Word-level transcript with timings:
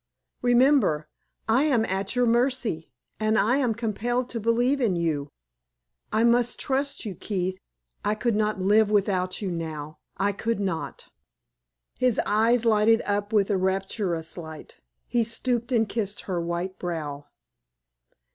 Remember, 0.41 1.07
I 1.47 1.65
am 1.65 1.85
at 1.85 2.15
your 2.15 2.25
mercy, 2.25 2.89
and 3.19 3.37
I 3.37 3.57
am 3.57 3.75
compelled 3.75 4.29
to 4.29 4.39
believe 4.39 4.81
in 4.81 4.95
you. 4.95 5.29
I 6.11 6.23
must 6.23 6.59
trust 6.59 7.05
you, 7.05 7.13
Keith; 7.13 7.59
I 8.03 8.15
could 8.15 8.35
not 8.35 8.59
live 8.59 8.89
without 8.89 9.43
you 9.43 9.51
now 9.51 9.99
I 10.17 10.31
could 10.31 10.59
not!" 10.59 11.09
His 11.99 12.19
eyes 12.25 12.65
lighted 12.65 13.03
up 13.05 13.31
with 13.31 13.51
a 13.51 13.57
rapturous 13.57 14.39
light; 14.39 14.79
he 15.05 15.23
stooped 15.23 15.71
and 15.71 15.87
kissed 15.87 16.21
her 16.21 16.41
white 16.41 16.79
brow. 16.79 17.27